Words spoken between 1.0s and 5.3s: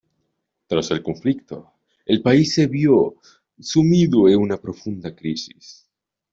conflicto, el país se vio sumido en una profunda